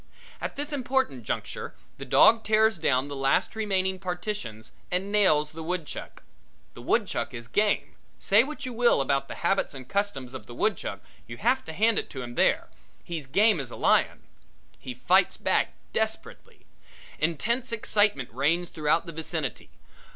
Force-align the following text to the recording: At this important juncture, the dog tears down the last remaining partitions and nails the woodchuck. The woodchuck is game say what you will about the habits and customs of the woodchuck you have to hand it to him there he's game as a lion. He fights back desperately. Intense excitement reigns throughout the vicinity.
At 0.41 0.55
this 0.55 0.73
important 0.73 1.21
juncture, 1.25 1.75
the 1.99 2.05
dog 2.05 2.43
tears 2.43 2.79
down 2.79 3.07
the 3.07 3.15
last 3.15 3.55
remaining 3.55 3.99
partitions 3.99 4.71
and 4.89 5.11
nails 5.11 5.51
the 5.51 5.61
woodchuck. 5.61 6.23
The 6.73 6.81
woodchuck 6.81 7.35
is 7.35 7.47
game 7.47 7.93
say 8.17 8.43
what 8.43 8.65
you 8.65 8.73
will 8.73 8.99
about 8.99 9.27
the 9.27 9.35
habits 9.45 9.75
and 9.75 9.87
customs 9.87 10.33
of 10.33 10.47
the 10.47 10.55
woodchuck 10.55 11.01
you 11.27 11.37
have 11.37 11.63
to 11.65 11.73
hand 11.73 11.99
it 11.99 12.09
to 12.09 12.23
him 12.23 12.33
there 12.33 12.69
he's 13.03 13.27
game 13.27 13.59
as 13.59 13.69
a 13.69 13.75
lion. 13.75 14.23
He 14.79 14.95
fights 14.95 15.37
back 15.37 15.73
desperately. 15.93 16.65
Intense 17.19 17.71
excitement 17.71 18.29
reigns 18.33 18.71
throughout 18.71 19.05
the 19.05 19.11
vicinity. 19.11 19.69